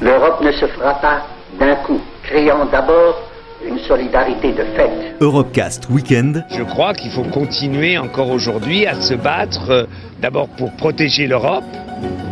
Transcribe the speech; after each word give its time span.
L'Europe 0.00 0.40
ne 0.42 0.50
se 0.52 0.66
fera 0.66 0.94
pas 0.94 1.26
d'un 1.58 1.76
coup, 1.76 2.00
créant 2.22 2.64
d'abord 2.64 3.20
une 3.62 3.78
solidarité 3.80 4.52
de 4.52 4.64
fait. 4.74 4.90
Europecast 5.20 5.88
Weekend. 5.90 6.42
Je 6.48 6.62
crois 6.62 6.94
qu'il 6.94 7.10
faut 7.10 7.24
continuer 7.24 7.98
encore 7.98 8.30
aujourd'hui 8.30 8.86
à 8.86 8.94
se 8.94 9.12
battre 9.12 9.70
euh, 9.70 9.84
d'abord 10.22 10.48
pour 10.56 10.72
protéger 10.76 11.26
l'Europe 11.26 11.64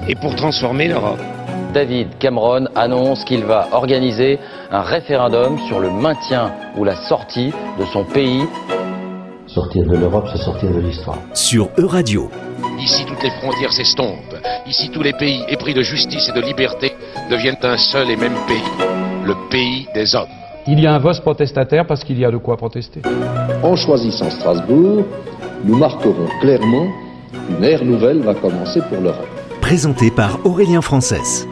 et 0.09 0.15
pour 0.15 0.35
transformer 0.35 0.89
l'Europe. 0.89 1.21
David 1.75 2.17
Cameron 2.19 2.69
annonce 2.75 3.23
qu'il 3.25 3.45
va 3.45 3.69
organiser 3.73 4.39
un 4.71 4.81
référendum 4.81 5.59
sur 5.67 5.79
le 5.79 5.91
maintien 5.91 6.51
ou 6.77 6.85
la 6.85 6.97
sortie 6.97 7.53
de 7.79 7.85
son 7.93 8.05
pays. 8.05 8.45
Sortir 9.47 9.85
de 9.85 9.97
l'Europe, 9.97 10.27
c'est 10.33 10.43
sortir 10.43 10.71
de 10.71 10.81
l'histoire. 10.81 11.19
Sur 11.35 11.69
Euradio. 11.77 12.31
Ici, 12.79 13.05
toutes 13.07 13.23
les 13.23 13.31
frontières 13.31 13.73
s'estompent. 13.73 14.37
Ici, 14.67 14.91
tous 14.91 15.03
les 15.03 15.13
pays 15.13 15.45
épris 15.49 15.75
de 15.75 15.83
justice 15.83 16.29
et 16.29 16.33
de 16.33 16.41
liberté 16.41 16.93
deviennent 17.31 17.59
un 17.63 17.77
seul 17.77 18.11
et 18.11 18.17
même 18.17 18.35
pays, 18.47 18.87
le 19.25 19.35
pays 19.51 19.87
des 19.95 20.15
hommes. 20.15 20.29
Il 20.67 20.81
y 20.81 20.87
a 20.87 20.95
un 20.95 20.99
vote 20.99 21.21
protestataire 21.21 21.87
parce 21.87 22.05
qu'il 22.05 22.19
y 22.19 22.25
a 22.25 22.31
de 22.31 22.37
quoi 22.37 22.57
protester. 22.57 23.01
En 23.63 23.75
choisissant 23.75 24.31
Strasbourg, 24.31 25.05
nous 25.65 25.77
marquerons 25.77 26.29
clairement 26.41 26.89
qu'une 27.33 27.65
ère 27.65 27.85
nouvelle 27.85 28.21
va 28.21 28.35
commencer 28.35 28.81
pour 28.89 29.01
l'Europe. 29.01 29.27
Présenté 29.61 30.11
par 30.11 30.45
Aurélien 30.45 30.81
Frances. 30.81 31.47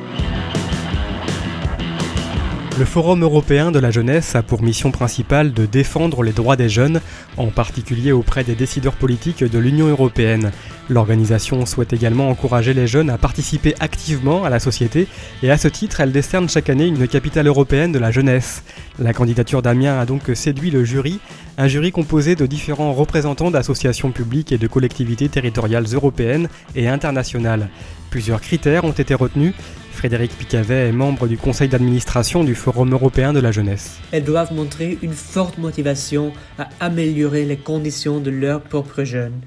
Le 2.78 2.84
Forum 2.84 3.22
européen 3.22 3.70
de 3.72 3.78
la 3.78 3.90
jeunesse 3.90 4.34
a 4.34 4.42
pour 4.42 4.62
mission 4.62 4.90
principale 4.90 5.54
de 5.54 5.64
défendre 5.64 6.22
les 6.22 6.32
droits 6.32 6.56
des 6.56 6.68
jeunes, 6.68 7.00
en 7.38 7.46
particulier 7.46 8.12
auprès 8.12 8.44
des 8.44 8.54
décideurs 8.54 8.96
politiques 8.96 9.42
de 9.42 9.58
l'Union 9.58 9.86
européenne. 9.86 10.50
L'organisation 10.90 11.64
souhaite 11.64 11.94
également 11.94 12.28
encourager 12.28 12.74
les 12.74 12.86
jeunes 12.86 13.08
à 13.08 13.16
participer 13.16 13.74
activement 13.80 14.44
à 14.44 14.50
la 14.50 14.60
société 14.60 15.08
et 15.42 15.50
à 15.50 15.56
ce 15.56 15.68
titre, 15.68 16.00
elle 16.00 16.12
décerne 16.12 16.50
chaque 16.50 16.68
année 16.68 16.86
une 16.86 17.08
capitale 17.08 17.46
européenne 17.46 17.92
de 17.92 17.98
la 17.98 18.10
jeunesse. 18.10 18.62
La 18.98 19.14
candidature 19.14 19.62
d'Amiens 19.62 19.98
a 19.98 20.04
donc 20.04 20.30
séduit 20.34 20.70
le 20.70 20.84
jury, 20.84 21.18
un 21.56 21.68
jury 21.68 21.92
composé 21.92 22.36
de 22.36 22.44
différents 22.44 22.92
représentants 22.92 23.50
d'associations 23.50 24.10
publiques 24.10 24.52
et 24.52 24.58
de 24.58 24.66
collectivités 24.66 25.30
territoriales 25.30 25.86
européennes 25.94 26.50
et 26.74 26.88
internationales. 26.88 27.70
Plusieurs 28.10 28.42
critères 28.42 28.84
ont 28.84 28.92
été 28.92 29.14
retenus. 29.14 29.54
Frédéric 29.96 30.36
Picavet 30.36 30.88
est 30.88 30.92
membre 30.92 31.26
du 31.26 31.38
conseil 31.38 31.68
d'administration 31.68 32.44
du 32.44 32.54
Forum 32.54 32.92
européen 32.92 33.32
de 33.32 33.40
la 33.40 33.50
jeunesse. 33.50 33.98
Elles 34.12 34.24
doivent 34.24 34.52
montrer 34.52 34.98
une 35.00 35.14
forte 35.14 35.56
motivation 35.56 36.32
à 36.58 36.68
améliorer 36.80 37.46
les 37.46 37.56
conditions 37.56 38.20
de 38.20 38.30
leurs 38.30 38.60
propres 38.60 39.04
jeunes 39.04 39.40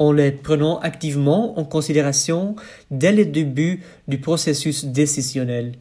en 0.00 0.10
les 0.10 0.32
prenant 0.32 0.80
activement 0.80 1.56
en 1.56 1.64
considération 1.64 2.56
dès 2.90 3.12
le 3.12 3.24
début 3.24 3.80
du 4.08 4.18
processus 4.18 4.86
décisionnel. 4.86 5.74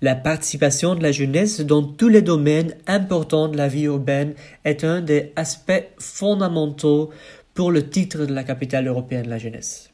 La 0.00 0.14
participation 0.14 0.94
de 0.94 1.02
la 1.02 1.12
jeunesse 1.12 1.60
dans 1.60 1.82
tous 1.82 2.08
les 2.08 2.22
domaines 2.22 2.74
importants 2.86 3.48
de 3.48 3.58
la 3.58 3.68
vie 3.68 3.84
urbaine 3.84 4.32
est 4.64 4.84
un 4.84 5.02
des 5.02 5.32
aspects 5.36 5.84
fondamentaux 5.98 7.10
pour 7.52 7.70
le 7.70 7.88
titre 7.90 8.24
de 8.24 8.32
la 8.32 8.42
capitale 8.42 8.86
européenne 8.88 9.26
de 9.26 9.30
la 9.30 9.38
jeunesse. 9.38 9.90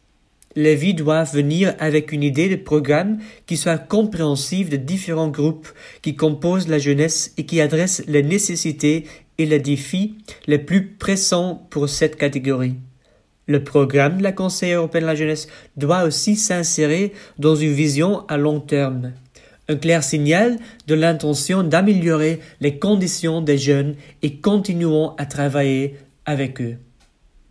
Les 0.55 0.75
vies 0.75 0.95
doivent 0.95 1.33
venir 1.35 1.75
avec 1.79 2.13
une 2.13 2.23
idée 2.23 2.51
de 2.51 2.57
programme 2.57 3.19
qui 3.47 3.57
soit 3.57 3.79
compréhensive 3.79 4.69
de 4.69 4.77
différents 4.77 5.29
groupes 5.29 5.69
qui 6.03 6.15
composent 6.15 6.69
la 6.69 6.79
jeunesse 6.79 7.33
et 7.39 7.47
qui 7.47 7.61
adresse 7.61 8.03
les 8.07 8.23
nécessités 8.23 9.07
et 9.39 9.47
les 9.47 9.59
défis 9.59 10.15
les 10.47 10.59
plus 10.59 10.89
pressants 10.89 11.67
pour 11.71 11.89
cette 11.89 12.17
catégorie. 12.17 12.77
Le 13.47 13.65
programme 13.65 14.19
de 14.19 14.23
la 14.23 14.33
Conseil 14.33 14.73
européen 14.73 15.01
de 15.01 15.07
la 15.07 15.15
jeunesse 15.15 15.49
doit 15.77 16.05
aussi 16.05 16.37
s'insérer 16.37 17.13
dans 17.39 17.57
une 17.57 17.73
vision 17.73 18.27
à 18.29 18.37
long 18.37 18.61
terme. 18.61 19.13
Un 19.69 19.77
clair 19.77 20.05
signal 20.05 20.59
de 20.87 20.95
l'intention 20.95 21.63
d'améliorer 21.63 22.41
les 22.61 22.79
conditions 22.79 23.41
des 23.41 23.59
jeunes 23.59 23.95
et 24.23 24.37
continuons 24.37 25.15
à 25.17 25.25
travailler 25.25 25.97
avec 26.27 26.61
eux. 26.61 26.77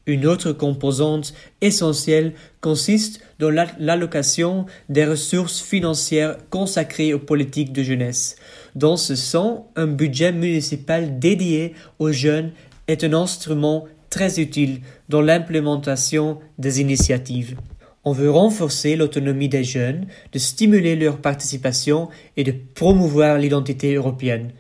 Une 0.07 0.25
autre 0.25 0.51
composante 0.51 1.33
essentielle 1.61 2.33
consiste 2.59 3.21
dans 3.37 3.51
l'allocation 3.51 4.65
des 4.89 5.05
ressources 5.05 5.61
financières 5.61 6.37
consacrées 6.49 7.13
aux 7.13 7.19
politiques 7.19 7.71
de 7.71 7.83
jeunesse. 7.83 8.35
Dans 8.73 8.97
ce 8.97 9.15
sens, 9.15 9.61
un 9.75 9.87
budget 9.87 10.31
municipal 10.31 11.19
dédié 11.19 11.75
aux 11.99 12.11
jeunes 12.11 12.51
est 12.87 13.03
un 13.03 13.13
instrument 13.13 13.85
très 14.09 14.39
utile 14.39 14.81
dans 15.07 15.21
l'implémentation 15.21 16.39
des 16.57 16.81
initiatives. 16.81 17.55
On 18.03 18.13
veut 18.13 18.31
renforcer 18.31 18.95
l'autonomie 18.95 19.49
des 19.49 19.63
jeunes, 19.63 20.07
de 20.33 20.39
stimuler 20.39 20.95
leur 20.95 21.17
participation 21.19 22.09
et 22.37 22.43
de 22.43 22.53
promouvoir 22.73 23.37
l'identité 23.37 23.93
européenne. 23.93 24.51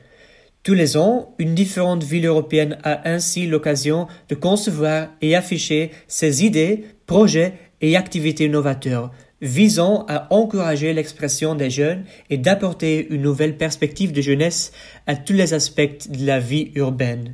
Tous 0.63 0.75
les 0.75 0.95
ans, 0.95 1.33
une 1.39 1.55
différente 1.55 2.03
ville 2.03 2.27
européenne 2.27 2.77
a 2.83 3.09
ainsi 3.09 3.47
l'occasion 3.47 4.05
de 4.29 4.35
concevoir 4.35 5.09
et 5.19 5.35
afficher 5.35 5.89
ses 6.07 6.45
idées, 6.45 6.83
projets 7.07 7.53
et 7.81 7.97
activités 7.97 8.47
novateurs, 8.47 9.11
visant 9.41 10.05
à 10.07 10.27
encourager 10.31 10.93
l'expression 10.93 11.55
des 11.55 11.71
jeunes 11.71 12.03
et 12.29 12.37
d'apporter 12.37 13.07
une 13.09 13.23
nouvelle 13.23 13.57
perspective 13.57 14.11
de 14.11 14.21
jeunesse 14.21 14.71
à 15.07 15.15
tous 15.15 15.33
les 15.33 15.55
aspects 15.55 16.07
de 16.09 16.27
la 16.27 16.39
vie 16.39 16.71
urbaine. 16.75 17.33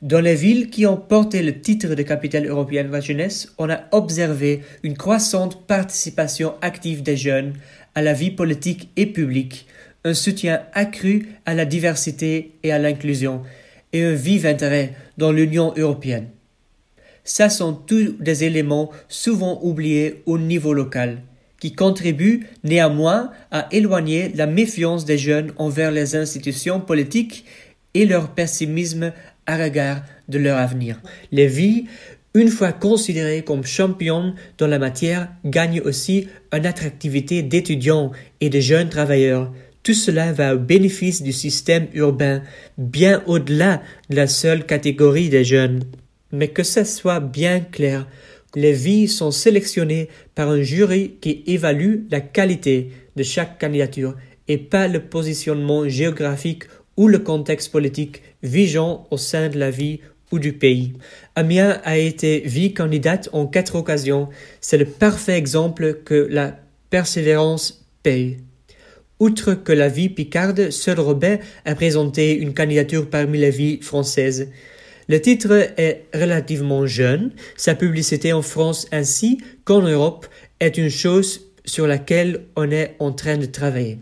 Dans 0.00 0.20
les 0.20 0.36
villes 0.36 0.70
qui 0.70 0.86
ont 0.86 0.96
porté 0.96 1.42
le 1.42 1.60
titre 1.60 1.96
de 1.96 2.02
capitale 2.02 2.46
européenne 2.46 2.88
de 2.88 2.92
la 2.92 3.00
jeunesse, 3.00 3.52
on 3.58 3.70
a 3.70 3.82
observé 3.90 4.60
une 4.84 4.96
croissante 4.96 5.66
participation 5.66 6.54
active 6.60 7.02
des 7.02 7.16
jeunes 7.16 7.54
à 7.96 8.02
la 8.02 8.12
vie 8.12 8.30
politique 8.30 8.90
et 8.96 9.06
publique, 9.06 9.66
un 10.04 10.14
soutien 10.14 10.62
accru 10.72 11.28
à 11.46 11.54
la 11.54 11.64
diversité 11.64 12.52
et 12.62 12.72
à 12.72 12.78
l'inclusion, 12.78 13.42
et 13.92 14.02
un 14.02 14.14
vif 14.14 14.44
intérêt 14.44 14.94
dans 15.18 15.32
l'Union 15.32 15.72
européenne. 15.76 16.28
Ça 17.24 17.48
sont 17.48 17.72
tous 17.72 18.16
des 18.18 18.44
éléments 18.44 18.90
souvent 19.08 19.60
oubliés 19.62 20.22
au 20.26 20.38
niveau 20.38 20.72
local, 20.72 21.22
qui 21.60 21.72
contribuent 21.72 22.46
néanmoins 22.64 23.30
à 23.52 23.68
éloigner 23.70 24.32
la 24.34 24.46
méfiance 24.46 25.04
des 25.04 25.18
jeunes 25.18 25.52
envers 25.56 25.92
les 25.92 26.16
institutions 26.16 26.80
politiques 26.80 27.44
et 27.94 28.06
leur 28.06 28.30
pessimisme 28.30 29.12
à 29.46 29.56
regard 29.56 30.02
de 30.28 30.38
leur 30.38 30.58
avenir. 30.58 31.00
Les 31.30 31.46
vies, 31.46 31.84
une 32.34 32.48
fois 32.48 32.72
considérées 32.72 33.42
comme 33.42 33.64
championnes 33.64 34.34
dans 34.58 34.66
la 34.66 34.78
matière, 34.78 35.28
gagnent 35.44 35.82
aussi 35.82 36.28
une 36.52 36.66
attractivité 36.66 37.42
d'étudiants 37.42 38.10
et 38.40 38.48
de 38.48 38.58
jeunes 38.58 38.88
travailleurs, 38.88 39.52
tout 39.82 39.94
cela 39.94 40.32
va 40.32 40.54
au 40.54 40.58
bénéfice 40.58 41.22
du 41.22 41.32
système 41.32 41.88
urbain, 41.92 42.42
bien 42.78 43.22
au-delà 43.26 43.82
de 44.10 44.16
la 44.16 44.26
seule 44.26 44.64
catégorie 44.64 45.28
des 45.28 45.44
jeunes. 45.44 45.84
Mais 46.30 46.48
que 46.48 46.62
ce 46.62 46.84
soit 46.84 47.20
bien 47.20 47.60
clair, 47.60 48.06
les 48.54 48.72
vies 48.72 49.08
sont 49.08 49.30
sélectionnées 49.30 50.08
par 50.34 50.50
un 50.50 50.62
jury 50.62 51.16
qui 51.20 51.42
évalue 51.46 52.04
la 52.10 52.20
qualité 52.20 52.90
de 53.16 53.22
chaque 53.22 53.60
candidature 53.60 54.14
et 54.48 54.58
pas 54.58 54.88
le 54.88 55.00
positionnement 55.00 55.88
géographique 55.88 56.64
ou 56.96 57.08
le 57.08 57.18
contexte 57.18 57.72
politique 57.72 58.22
vigeant 58.42 59.06
au 59.10 59.16
sein 59.16 59.48
de 59.48 59.58
la 59.58 59.70
vie 59.70 60.00
ou 60.30 60.38
du 60.38 60.52
pays. 60.52 60.94
Amiens 61.34 61.80
a 61.84 61.98
été 61.98 62.40
vie-candidate 62.40 63.28
en 63.32 63.46
quatre 63.46 63.76
occasions. 63.76 64.28
C'est 64.60 64.78
le 64.78 64.86
parfait 64.86 65.36
exemple 65.36 66.00
que 66.04 66.26
la 66.30 66.56
persévérance 66.90 67.86
paye. 68.02 68.38
Outre 69.22 69.54
que 69.54 69.70
la 69.70 69.88
vie 69.88 70.08
picarde, 70.08 70.72
seul 70.72 70.98
Robert 70.98 71.38
a 71.64 71.76
présenté 71.76 72.36
une 72.36 72.54
candidature 72.54 73.08
parmi 73.08 73.38
les 73.38 73.50
vies 73.50 73.80
françaises. 73.80 74.48
Le 75.08 75.20
titre 75.20 75.70
est 75.76 76.06
relativement 76.12 76.88
jeune, 76.88 77.30
sa 77.56 77.76
publicité 77.76 78.32
en 78.32 78.42
France 78.42 78.88
ainsi 78.90 79.38
qu'en 79.62 79.82
Europe 79.82 80.26
est 80.58 80.76
une 80.76 80.90
chose 80.90 81.52
sur 81.64 81.86
laquelle 81.86 82.46
on 82.56 82.72
est 82.72 82.96
en 82.98 83.12
train 83.12 83.36
de 83.36 83.46
travailler. 83.46 83.98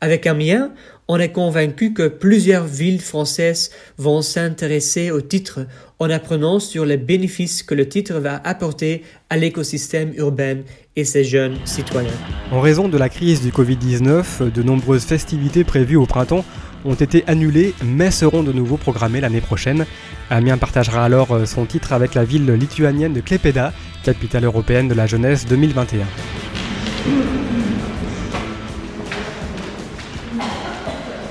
Avec 0.00 0.26
Amiens, 0.26 0.72
on 1.06 1.18
est 1.18 1.32
convaincu 1.32 1.92
que 1.92 2.08
plusieurs 2.08 2.64
villes 2.64 3.02
françaises 3.02 3.72
vont 3.98 4.22
s'intéresser 4.22 5.10
au 5.10 5.20
titre 5.20 5.66
en 5.98 6.08
apprenant 6.08 6.58
sur 6.60 6.86
les 6.86 6.96
bénéfices 6.96 7.62
que 7.62 7.74
le 7.74 7.86
titre 7.86 8.14
va 8.14 8.40
apporter 8.42 9.02
à 9.28 9.36
l'écosystème 9.36 10.14
urbain 10.16 10.62
et 10.96 11.04
ses 11.04 11.24
jeunes 11.24 11.56
citoyens. 11.64 12.10
En 12.50 12.60
raison 12.60 12.88
de 12.88 12.98
la 12.98 13.08
crise 13.08 13.40
du 13.42 13.50
Covid-19, 13.50 14.52
de 14.52 14.62
nombreuses 14.62 15.04
festivités 15.04 15.64
prévues 15.64 15.96
au 15.96 16.06
printemps 16.06 16.44
ont 16.84 16.94
été 16.94 17.24
annulées 17.26 17.74
mais 17.84 18.10
seront 18.10 18.42
de 18.42 18.52
nouveau 18.52 18.76
programmées 18.76 19.20
l'année 19.20 19.40
prochaine. 19.40 19.86
Amiens 20.30 20.58
partagera 20.58 21.04
alors 21.04 21.46
son 21.46 21.64
titre 21.64 21.92
avec 21.92 22.14
la 22.14 22.24
ville 22.24 22.50
lituanienne 22.50 23.12
de 23.12 23.20
Klaipėda, 23.20 23.72
capitale 24.02 24.44
européenne 24.44 24.88
de 24.88 24.94
la 24.94 25.06
jeunesse 25.06 25.46
2021. 25.46 26.06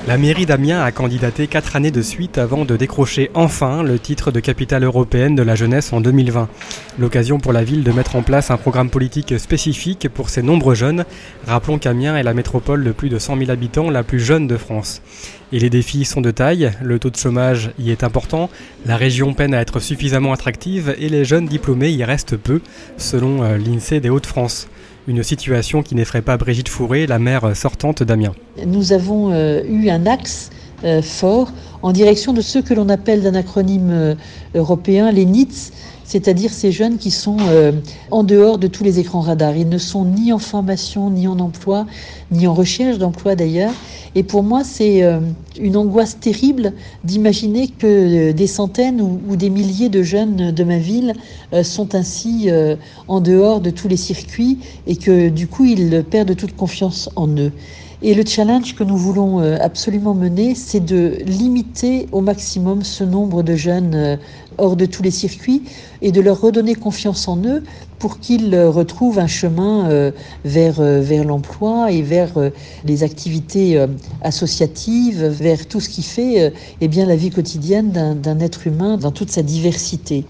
La 0.07 0.17
mairie 0.17 0.47
d'Amiens 0.47 0.81
a 0.81 0.91
candidaté 0.91 1.45
quatre 1.45 1.75
années 1.75 1.91
de 1.91 2.01
suite 2.01 2.39
avant 2.39 2.65
de 2.65 2.75
décrocher 2.75 3.29
enfin 3.35 3.83
le 3.83 3.99
titre 3.99 4.31
de 4.31 4.39
capitale 4.39 4.83
européenne 4.83 5.35
de 5.35 5.43
la 5.43 5.53
jeunesse 5.53 5.93
en 5.93 6.01
2020. 6.01 6.49
L'occasion 6.97 7.39
pour 7.39 7.53
la 7.53 7.63
ville 7.63 7.83
de 7.83 7.91
mettre 7.91 8.15
en 8.15 8.23
place 8.23 8.49
un 8.49 8.57
programme 8.57 8.89
politique 8.89 9.37
spécifique 9.39 10.09
pour 10.09 10.29
ses 10.29 10.41
nombreux 10.41 10.73
jeunes. 10.73 11.05
Rappelons 11.45 11.77
qu'Amiens 11.77 12.17
est 12.17 12.23
la 12.23 12.33
métropole 12.33 12.83
de 12.83 12.91
plus 12.91 13.09
de 13.09 13.19
100 13.19 13.37
000 13.37 13.51
habitants 13.51 13.91
la 13.91 14.01
plus 14.01 14.19
jeune 14.19 14.47
de 14.47 14.57
France. 14.57 15.03
Et 15.51 15.59
les 15.59 15.69
défis 15.69 16.03
sont 16.03 16.21
de 16.21 16.31
taille, 16.31 16.71
le 16.81 16.97
taux 16.97 17.11
de 17.11 17.17
chômage 17.17 17.69
y 17.77 17.91
est 17.91 18.03
important, 18.03 18.49
la 18.87 18.97
région 18.97 19.35
peine 19.35 19.53
à 19.53 19.61
être 19.61 19.79
suffisamment 19.79 20.33
attractive 20.33 20.95
et 20.97 21.09
les 21.09 21.25
jeunes 21.25 21.45
diplômés 21.45 21.91
y 21.91 22.03
restent 22.03 22.37
peu, 22.37 22.61
selon 22.97 23.43
euh, 23.43 23.57
l'INSEE 23.57 23.99
des 23.99 24.09
Hauts-de-France. 24.09 24.67
Une 25.07 25.23
situation 25.23 25.81
qui 25.81 25.95
n'effraie 25.95 26.21
pas 26.21 26.37
Brigitte 26.37 26.69
Fourré, 26.69 27.07
la 27.07 27.17
maire 27.17 27.55
sortante 27.55 28.03
d'Amiens. 28.03 28.33
Nous 28.65 28.93
avons 28.93 29.31
euh, 29.31 29.63
eu 29.63 29.89
un 29.89 30.05
axe 30.05 30.51
euh, 30.83 31.01
fort 31.01 31.51
en 31.83 31.91
direction 31.91 32.33
de 32.33 32.41
ceux 32.41 32.61
que 32.61 32.73
l'on 32.73 32.89
appelle 32.89 33.21
d'un 33.21 33.35
acronyme 33.35 33.89
euh, 33.91 34.15
européen 34.55 35.11
les 35.11 35.25
NITS, 35.25 35.71
c'est-à-dire 36.03 36.51
ces 36.51 36.71
jeunes 36.71 36.97
qui 36.97 37.09
sont 37.09 37.37
en 38.11 38.23
dehors 38.23 38.57
de 38.57 38.67
tous 38.67 38.83
les 38.83 38.99
écrans 38.99 39.21
radars. 39.21 39.55
Ils 39.55 39.69
ne 39.69 39.77
sont 39.77 40.03
ni 40.03 40.33
en 40.33 40.39
formation, 40.39 41.09
ni 41.09 41.25
en 41.25 41.39
emploi, 41.39 41.85
ni 42.31 42.47
en 42.47 42.53
recherche 42.53 42.97
d'emploi 42.97 43.35
d'ailleurs. 43.35 43.71
Et 44.13 44.23
pour 44.23 44.43
moi, 44.43 44.65
c'est 44.65 45.09
une 45.57 45.77
angoisse 45.77 46.19
terrible 46.19 46.73
d'imaginer 47.05 47.69
que 47.69 48.33
des 48.33 48.47
centaines 48.47 48.99
ou, 48.99 49.37
des 49.37 49.49
milliers 49.49 49.87
de 49.87 50.03
jeunes 50.03 50.51
de 50.51 50.63
ma 50.65 50.79
ville 50.79 51.13
sont 51.63 51.95
ainsi 51.95 52.49
en 53.07 53.21
dehors 53.21 53.61
de 53.61 53.69
tous 53.69 53.87
les 53.87 53.95
circuits 53.95 54.59
et 54.87 54.97
que 54.97 55.29
du 55.29 55.47
coup, 55.47 55.63
ils 55.63 56.03
perdent 56.03 56.35
toute 56.35 56.57
confiance 56.57 57.09
en 57.15 57.29
eux. 57.37 57.53
Et 58.03 58.15
le 58.15 58.25
challenge 58.25 58.73
que 58.73 58.83
nous 58.83 58.97
voulons 58.97 59.41
euh, 59.41 59.57
absolument 59.61 60.15
mener, 60.15 60.55
c'est 60.55 60.79
de 60.79 61.19
limiter 61.23 62.09
au 62.11 62.21
maximum 62.21 62.81
ce 62.81 63.03
nombre 63.03 63.43
de 63.43 63.55
jeunes 63.55 63.93
euh, 63.93 64.17
hors 64.57 64.75
de 64.75 64.87
tous 64.87 65.03
les 65.03 65.11
circuits 65.11 65.69
et 66.01 66.11
de 66.11 66.19
leur 66.19 66.41
redonner 66.41 66.73
confiance 66.73 67.27
en 67.27 67.37
eux 67.45 67.63
pour 67.99 68.19
qu'ils 68.19 68.55
euh, 68.55 68.71
retrouvent 68.71 69.19
un 69.19 69.27
chemin 69.27 70.11
vers, 70.43 70.81
l'emploi 71.23 71.91
et 71.91 72.01
vers 72.01 72.33
les 72.83 73.03
activités 73.03 73.85
associatives, 74.21 75.23
vers 75.23 75.67
tout 75.67 75.79
ce 75.79 75.89
qui 75.89 76.01
fait 76.01 76.53
eh 76.81 76.87
bien, 76.87 77.05
la 77.05 77.15
vie 77.15 77.29
quotidienne 77.29 77.91
d'un 77.91 78.39
être 78.39 78.65
humain 78.65 78.97
dans 78.97 79.11
toute 79.11 79.29
sa 79.29 79.43
diversité. 79.43 80.25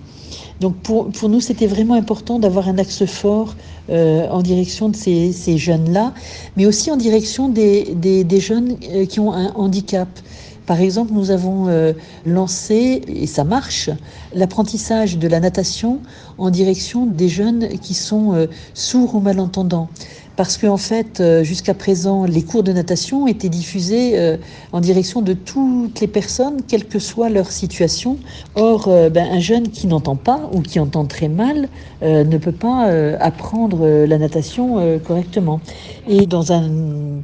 Donc 0.59 0.75
pour, 0.77 1.11
pour 1.11 1.29
nous, 1.29 1.41
c'était 1.41 1.67
vraiment 1.67 1.95
important 1.95 2.39
d'avoir 2.39 2.67
un 2.67 2.77
axe 2.77 3.05
fort 3.05 3.55
euh, 3.89 4.27
en 4.29 4.41
direction 4.41 4.89
de 4.89 4.95
ces, 4.95 5.31
ces 5.31 5.57
jeunes-là, 5.57 6.13
mais 6.55 6.65
aussi 6.65 6.91
en 6.91 6.97
direction 6.97 7.49
des, 7.49 7.95
des, 7.95 8.23
des, 8.23 8.39
jeunes 8.39 8.77
euh, 8.93 9.05
qui 9.05 9.19
ont 9.19 9.33
un 9.33 9.51
handicap. 9.53 10.07
Par 10.67 10.79
exemple, 10.79 11.11
nous 11.13 11.31
avons 11.31 11.67
euh, 11.67 11.93
lancé, 12.25 13.01
et 13.07 13.25
ça 13.25 13.43
marche, 13.43 13.89
l'apprentissage 14.33 15.17
de 15.17 15.27
la 15.27 15.39
natation 15.39 15.99
en 16.37 16.51
direction 16.51 17.05
des 17.05 17.27
jeunes 17.27 17.67
qui 17.79 17.93
sont 17.93 18.47
sourds 18.73 19.15
ou 19.15 19.19
malentendants 19.19 19.89
parce 20.41 20.57
qu'en 20.57 20.69
en 20.69 20.77
fait, 20.77 21.19
euh, 21.19 21.43
jusqu'à 21.43 21.75
présent, 21.75 22.25
les 22.25 22.41
cours 22.41 22.63
de 22.63 22.71
natation 22.71 23.27
étaient 23.27 23.47
diffusés 23.47 24.13
euh, 24.15 24.37
en 24.71 24.81
direction 24.81 25.21
de 25.21 25.33
toutes 25.33 25.99
les 25.99 26.07
personnes, 26.07 26.63
quelle 26.67 26.85
que 26.85 26.97
soit 26.97 27.29
leur 27.29 27.51
situation. 27.51 28.17
Or, 28.55 28.87
euh, 28.87 29.11
ben, 29.11 29.27
un 29.31 29.39
jeune 29.39 29.69
qui 29.69 29.85
n'entend 29.85 30.15
pas 30.15 30.49
ou 30.51 30.61
qui 30.61 30.79
entend 30.79 31.05
très 31.05 31.27
mal 31.27 31.69
ne 32.01 32.37
peut 32.39 32.51
pas 32.51 32.89
apprendre 33.19 33.85
la 34.07 34.17
natation 34.17 34.99
correctement. 35.05 35.61
Et 36.07 36.25
dans 36.25 36.51
un 36.51 36.63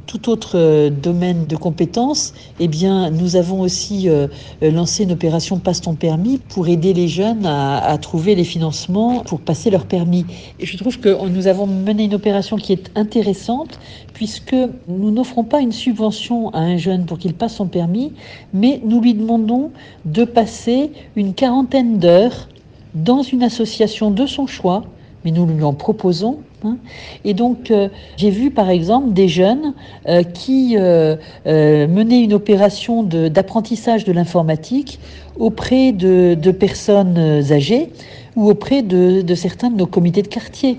tout 0.06 0.30
autre 0.30 0.88
domaine 0.88 1.46
de 1.46 1.56
compétences, 1.56 2.32
eh 2.60 2.68
bien, 2.68 3.10
nous 3.10 3.34
avons 3.34 3.60
aussi 3.60 4.08
lancé 4.62 5.02
une 5.02 5.10
opération 5.10 5.58
Passe 5.58 5.80
ton 5.80 5.96
permis 5.96 6.38
pour 6.38 6.68
aider 6.68 6.94
les 6.94 7.08
jeunes 7.08 7.44
à, 7.44 7.98
trouver 8.00 8.36
les 8.36 8.44
financements 8.44 9.24
pour 9.24 9.40
passer 9.40 9.70
leur 9.70 9.84
permis. 9.84 10.24
Et 10.60 10.66
je 10.66 10.76
trouve 10.76 11.00
que 11.00 11.26
nous 11.28 11.48
avons 11.48 11.66
mené 11.66 12.04
une 12.04 12.14
opération 12.14 12.56
qui 12.56 12.72
est 12.72 12.92
intéressante 12.94 13.07
puisque 14.14 14.56
nous 14.88 15.10
n'offrons 15.10 15.44
pas 15.44 15.60
une 15.60 15.72
subvention 15.72 16.50
à 16.50 16.58
un 16.58 16.76
jeune 16.76 17.06
pour 17.06 17.18
qu'il 17.18 17.34
passe 17.34 17.56
son 17.56 17.66
permis, 17.66 18.12
mais 18.52 18.80
nous 18.84 19.00
lui 19.00 19.14
demandons 19.14 19.70
de 20.04 20.24
passer 20.24 20.92
une 21.16 21.34
quarantaine 21.34 21.98
d'heures 21.98 22.48
dans 22.94 23.22
une 23.22 23.42
association 23.42 24.10
de 24.10 24.26
son 24.26 24.46
choix, 24.46 24.84
mais 25.24 25.30
nous 25.30 25.46
lui 25.46 25.62
en 25.62 25.74
proposons. 25.74 26.38
Hein. 26.64 26.76
Et 27.24 27.34
donc, 27.34 27.70
euh, 27.70 27.88
j'ai 28.16 28.30
vu 28.30 28.50
par 28.50 28.70
exemple 28.70 29.12
des 29.12 29.28
jeunes 29.28 29.74
euh, 30.08 30.22
qui 30.22 30.74
euh, 30.76 31.16
menaient 31.44 32.22
une 32.22 32.34
opération 32.34 33.02
d'apprentissage 33.02 34.04
de, 34.04 34.12
l'informatique 34.12 34.98
auprès 35.38 35.92
de, 35.92 36.34
de 36.34 36.50
personnes 36.50 37.18
âgées 37.52 37.90
ou 38.38 38.48
auprès 38.48 38.82
de, 38.82 39.34
certains 39.34 39.68
de 39.68 39.76
nos 39.76 39.86
comités 39.86 40.22
de 40.22 40.28
quartier. 40.28 40.78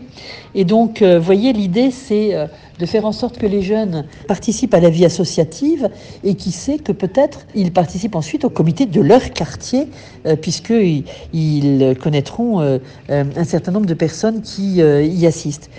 Et 0.55 0.63
donc, 0.63 1.03
vous 1.03 1.21
voyez, 1.21 1.51
l'idée, 1.53 1.91
c'est 1.91 2.33
de 2.79 2.85
faire 2.85 3.05
en 3.05 3.11
sorte 3.11 3.37
que 3.37 3.45
les 3.45 3.61
jeunes 3.61 4.05
participent 4.27 4.73
à 4.73 4.79
la 4.79 4.89
vie 4.89 5.05
associative 5.05 5.89
et 6.23 6.35
qui 6.35 6.51
sait 6.51 6.77
que 6.77 6.91
peut-être 6.91 7.45
ils 7.53 7.71
participent 7.71 8.15
ensuite 8.15 8.45
au 8.45 8.49
comité 8.49 8.85
de 8.85 9.01
leur 9.01 9.31
quartier, 9.31 9.89
euh, 10.25 10.35
puisqu'ils 10.35 11.03
ils 11.33 11.95
connaîtront 12.01 12.61
euh, 12.61 12.79
euh, 13.09 13.25
un 13.35 13.43
certain 13.43 13.73
nombre 13.73 13.85
de 13.85 13.93
personnes 13.93 14.41
qui 14.41 14.77
y 14.77 15.25
assistent. 15.27 15.69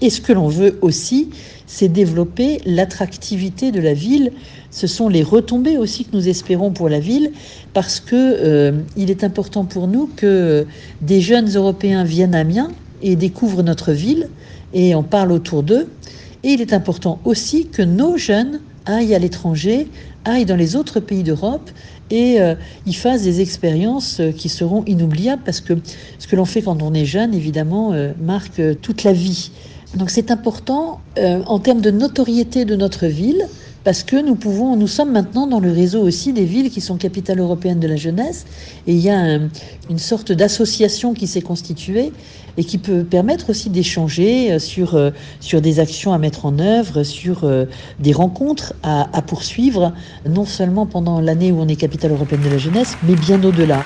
Et 0.00 0.10
ce 0.10 0.20
que 0.20 0.32
l'on 0.32 0.48
veut 0.48 0.78
aussi, 0.82 1.30
c'est 1.66 1.88
développer 1.88 2.60
l'attractivité 2.66 3.72
de 3.72 3.80
la 3.80 3.94
ville. 3.94 4.32
Ce 4.70 4.86
sont 4.86 5.08
les 5.08 5.22
retombées 5.22 5.78
aussi 5.78 6.04
que 6.04 6.16
nous 6.16 6.28
espérons 6.28 6.70
pour 6.70 6.88
la 6.88 7.00
ville, 7.00 7.32
parce 7.72 7.98
que 8.00 8.74
il 8.96 9.10
est 9.10 9.24
important 9.24 9.64
pour 9.64 9.88
nous 9.88 10.08
que 10.16 10.66
des 11.00 11.20
jeunes 11.20 11.48
Européens 11.54 12.04
viennent 12.04 12.34
à 12.34 12.40
Amiens 12.40 12.70
et 13.02 13.16
découvrent 13.16 13.62
notre 13.62 13.92
ville 13.92 14.28
et 14.74 14.94
en 14.94 15.02
parlent 15.02 15.32
autour 15.32 15.62
d'eux. 15.62 15.88
Et 16.44 16.50
il 16.50 16.60
est 16.60 16.72
important 16.72 17.18
aussi 17.24 17.66
que 17.66 17.82
nos 17.82 18.16
jeunes 18.16 18.60
aillent 18.84 19.14
à 19.14 19.18
l'étranger, 19.18 19.88
aillent 20.24 20.44
dans 20.44 20.56
les 20.56 20.76
autres 20.76 21.00
pays 21.00 21.22
d'Europe 21.22 21.70
et 22.10 22.40
euh, 22.40 22.54
y 22.86 22.92
fassent 22.92 23.22
des 23.22 23.40
expériences 23.40 24.20
euh, 24.20 24.30
qui 24.30 24.48
seront 24.48 24.84
inoubliables 24.84 25.42
parce 25.44 25.60
que 25.60 25.74
ce 26.18 26.26
que 26.26 26.36
l'on 26.36 26.44
fait 26.44 26.62
quand 26.62 26.82
on 26.82 26.94
est 26.94 27.04
jeune, 27.04 27.34
évidemment, 27.34 27.92
euh, 27.92 28.12
marque 28.20 28.60
toute 28.80 29.02
la 29.02 29.12
vie. 29.12 29.50
Donc 29.94 30.10
c'est 30.10 30.30
important 30.30 31.00
en 31.24 31.58
termes 31.58 31.80
de 31.80 31.90
notoriété 31.90 32.64
de 32.64 32.76
notre 32.76 33.06
ville 33.06 33.46
parce 33.86 34.02
que 34.02 34.20
nous 34.20 34.34
pouvons, 34.34 34.74
nous 34.74 34.88
sommes 34.88 35.12
maintenant 35.12 35.46
dans 35.46 35.60
le 35.60 35.70
réseau 35.70 36.02
aussi 36.02 36.32
des 36.32 36.44
villes 36.44 36.70
qui 36.70 36.80
sont 36.80 36.96
capitales 36.96 37.38
européennes 37.38 37.78
de 37.78 37.86
la 37.86 37.94
jeunesse, 37.94 38.44
et 38.88 38.92
il 38.92 38.98
y 38.98 39.10
a 39.10 39.38
une 39.88 39.98
sorte 39.98 40.32
d'association 40.32 41.14
qui 41.14 41.28
s'est 41.28 41.40
constituée 41.40 42.12
et 42.56 42.64
qui 42.64 42.78
peut 42.78 43.04
permettre 43.04 43.50
aussi 43.50 43.70
d'échanger 43.70 44.52
euh, 44.52 44.58
sur, 44.58 44.96
euh, 44.96 45.10
sur 45.38 45.60
des 45.60 45.78
actions 45.78 46.12
à 46.12 46.18
mettre 46.18 46.46
en 46.46 46.58
œuvre, 46.58 47.04
sur 47.04 47.44
euh, 47.44 47.66
des 48.00 48.12
rencontres 48.12 48.74
à, 48.82 49.08
à 49.16 49.22
poursuivre, 49.22 49.92
non 50.28 50.46
seulement 50.46 50.86
pendant 50.86 51.20
l'année 51.20 51.52
où 51.52 51.60
on 51.60 51.68
est 51.68 51.76
capitale 51.76 52.10
européenne 52.10 52.42
de 52.42 52.50
la 52.50 52.58
jeunesse, 52.58 52.96
mais 53.06 53.14
bien 53.14 53.40
au-delà. 53.44 53.84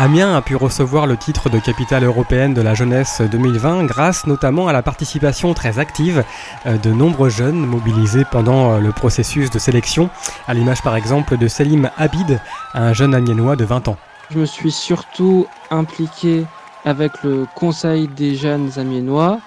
Amiens 0.00 0.36
a 0.36 0.42
pu 0.42 0.54
recevoir 0.54 1.08
le 1.08 1.16
titre 1.16 1.50
de 1.50 1.58
capitale 1.58 2.04
européenne 2.04 2.54
de 2.54 2.62
la 2.62 2.74
jeunesse 2.74 3.20
2020 3.20 3.82
grâce 3.84 4.28
notamment 4.28 4.68
à 4.68 4.72
la 4.72 4.80
participation 4.80 5.54
très 5.54 5.80
active 5.80 6.22
euh, 6.66 6.78
de 6.78 6.90
nombreux 6.90 7.30
jeunes 7.30 7.66
mobilisés 7.66 8.24
pendant 8.30 8.74
euh, 8.74 8.78
le 8.78 8.92
processus 8.92 9.50
de 9.50 9.58
sélection, 9.58 10.08
à 10.46 10.54
l'image 10.54 10.82
par 10.82 10.94
exemple 10.94 11.36
de 11.36 11.48
Selim 11.48 11.90
Habid, 11.96 12.40
un 12.74 12.92
jeune 12.92 13.12
amiénois 13.12 13.56
de 13.56 13.64
20 13.64 13.88
ans. 13.88 13.96
Je 14.30 14.38
me 14.38 14.46
suis 14.46 14.70
surtout 14.70 15.48
impliqué 15.72 16.44
avec 16.84 17.24
le 17.24 17.46
Conseil 17.56 18.06
des 18.06 18.36
jeunes 18.36 18.70
amiénois 18.76 19.40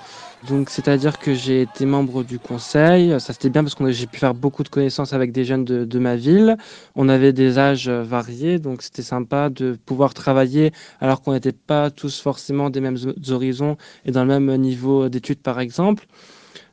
donc, 0.49 0.71
c'est-à-dire 0.71 1.19
que 1.19 1.35
j'ai 1.35 1.61
été 1.61 1.85
membre 1.85 2.23
du 2.23 2.39
conseil. 2.39 3.19
Ça, 3.19 3.31
c'était 3.33 3.49
bien 3.49 3.63
parce 3.63 3.75
que 3.75 3.91
j'ai 3.91 4.07
pu 4.07 4.17
faire 4.17 4.33
beaucoup 4.33 4.63
de 4.63 4.69
connaissances 4.69 5.13
avec 5.13 5.31
des 5.31 5.45
jeunes 5.45 5.65
de, 5.65 5.99
ma 5.99 6.15
ville. 6.15 6.57
On 6.95 7.09
avait 7.09 7.31
des 7.31 7.59
âges 7.59 7.89
variés, 7.89 8.57
donc 8.57 8.81
c'était 8.81 9.03
sympa 9.03 9.49
de 9.49 9.77
pouvoir 9.85 10.15
travailler 10.15 10.71
alors 10.99 11.21
qu'on 11.21 11.33
n'était 11.33 11.51
pas 11.51 11.91
tous 11.91 12.19
forcément 12.19 12.71
des 12.71 12.81
mêmes 12.81 12.97
horizons 13.29 13.77
et 14.05 14.11
dans 14.11 14.25
le 14.25 14.39
même 14.39 14.55
niveau 14.59 15.09
d'études, 15.09 15.41
par 15.41 15.59
exemple. 15.59 16.05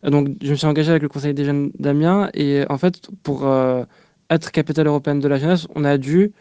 Donc, 0.03 0.29
je 0.43 0.51
me 0.51 0.57
suis 0.57 0.67
engagé 0.67 0.91
avec 0.91 1.03
le 1.03 1.09
conseil 1.09 1.35
des 1.35 1.45
jeunes 1.45 1.71
d'Amiens 1.79 2.31
et 2.33 2.65
en 2.71 2.79
fait, 2.79 3.09
pour 3.23 3.47
euh, 3.47 3.85
être 4.31 4.51
capitale 4.51 4.87
européenne 4.87 5.21
de 5.21 5.29
la 5.29 5.39
jeunesse, 5.39 5.67
on 5.75 5.85
a 5.85 5.99
dû 5.99 6.33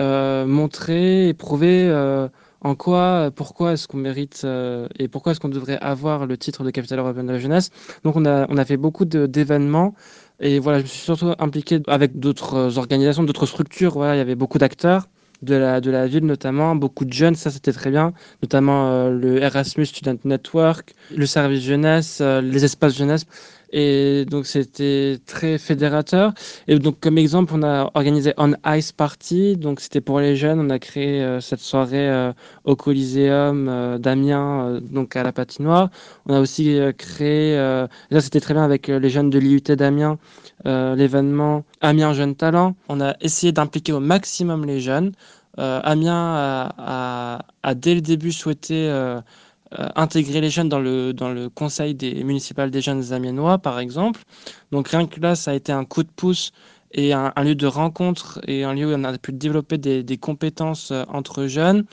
euh, 0.00 0.44
montrer 0.46 1.28
et 1.28 1.34
prouver 1.34 1.86
euh, 1.88 2.28
en 2.64 2.74
quoi, 2.74 3.30
pourquoi 3.34 3.72
est-ce 3.74 3.86
qu'on 3.86 3.98
mérite 3.98 4.42
euh, 4.44 4.88
et 4.98 5.06
pourquoi 5.06 5.32
est-ce 5.32 5.40
qu'on 5.40 5.50
devrait 5.50 5.78
avoir 5.80 6.26
le 6.26 6.36
titre 6.38 6.64
de 6.64 6.70
capitale 6.70 6.98
européenne 6.98 7.26
de 7.26 7.32
la 7.32 7.38
jeunesse? 7.38 7.70
Donc 8.04 8.16
on 8.16 8.24
a, 8.24 8.46
on 8.48 8.56
a 8.56 8.64
fait 8.64 8.78
beaucoup 8.78 9.04
d'événements 9.04 9.94
et 10.40 10.58
voilà, 10.58 10.78
je 10.78 10.84
me 10.84 10.88
suis 10.88 11.00
surtout 11.00 11.32
impliqué 11.38 11.80
avec 11.86 12.18
d'autres 12.18 12.78
organisations, 12.78 13.22
d'autres 13.22 13.46
structures. 13.46 13.92
Voilà, 13.92 14.14
il 14.16 14.18
y 14.18 14.22
avait 14.22 14.34
beaucoup 14.34 14.58
d'acteurs 14.58 15.08
de 15.42 15.54
la, 15.54 15.80
de 15.82 15.90
la 15.90 16.06
ville 16.06 16.24
notamment, 16.24 16.74
beaucoup 16.74 17.04
de 17.04 17.12
jeunes, 17.12 17.34
ça 17.34 17.50
c'était 17.50 17.72
très 17.72 17.90
bien, 17.90 18.14
notamment 18.42 19.08
le 19.10 19.42
Erasmus 19.42 19.86
Student 19.86 20.16
Network, 20.24 20.94
le 21.14 21.26
service 21.26 21.62
jeunesse, 21.62 22.22
les 22.22 22.64
espaces 22.64 22.96
jeunesse. 22.96 23.26
Et 23.76 24.24
donc, 24.24 24.46
c'était 24.46 25.18
très 25.26 25.58
fédérateur. 25.58 26.32
Et 26.68 26.78
donc, 26.78 27.00
comme 27.00 27.18
exemple, 27.18 27.52
on 27.56 27.64
a 27.64 27.90
organisé 27.94 28.32
On 28.36 28.54
Ice 28.68 28.92
Party. 28.92 29.56
Donc, 29.56 29.80
c'était 29.80 30.00
pour 30.00 30.20
les 30.20 30.36
jeunes. 30.36 30.60
On 30.60 30.70
a 30.70 30.78
créé 30.78 31.20
euh, 31.20 31.40
cette 31.40 31.58
soirée 31.58 32.08
euh, 32.08 32.32
au 32.62 32.76
Coliseum 32.76 33.66
euh, 33.68 33.98
d'Amiens, 33.98 34.78
donc 34.80 35.16
à 35.16 35.24
la 35.24 35.32
patinoire. 35.32 35.90
On 36.26 36.34
a 36.34 36.40
aussi 36.40 36.78
créé, 36.96 37.56
là, 37.56 38.20
c'était 38.20 38.40
très 38.40 38.54
bien 38.54 38.62
avec 38.62 38.86
les 38.86 39.10
jeunes 39.10 39.30
de 39.30 39.40
l'IUT 39.40 39.60
d'Amiens, 39.60 40.18
l'événement 40.64 41.64
Amiens 41.80 42.14
Jeunes 42.14 42.36
Talents. 42.36 42.76
On 42.88 43.00
a 43.00 43.16
essayé 43.20 43.52
d'impliquer 43.52 43.92
au 43.92 44.00
maximum 44.00 44.64
les 44.64 44.80
jeunes. 44.80 45.12
Amiens 45.58 46.70
a, 46.78 47.74
dès 47.74 47.94
le 47.94 48.00
début 48.00 48.32
souhaité 48.32 48.88
intégrer 49.96 50.40
les 50.40 50.50
jeunes 50.50 50.68
dans 50.68 50.80
le, 50.80 51.12
dans 51.12 51.30
le 51.30 51.48
conseil 51.48 51.94
des 51.94 52.24
municipal 52.24 52.70
des 52.70 52.80
jeunes 52.80 53.12
amiénois, 53.12 53.58
par 53.58 53.78
exemple. 53.78 54.22
Donc 54.72 54.88
rien 54.88 55.06
que 55.06 55.20
là, 55.20 55.34
ça 55.34 55.52
a 55.52 55.54
été 55.54 55.72
un 55.72 55.84
coup 55.84 56.02
de 56.02 56.08
pouce 56.08 56.52
et 56.92 57.12
un, 57.12 57.32
lieu 57.42 57.54
de 57.54 57.66
rencontre 57.66 58.40
et 58.46 58.64
un 58.64 58.72
lieu 58.74 58.86
où 58.86 58.96
on 58.96 59.04
a 59.04 59.18
pu 59.18 59.32
développer 59.32 59.78
des, 59.78 60.18
compétences 60.18 60.90
euh, 60.92 61.04
entre 61.08 61.46
jeunes 61.46 61.84